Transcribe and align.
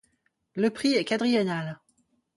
Le 0.55 0.71
prix 0.71 0.93
est 0.95 1.05
quadriennal. 1.05 1.79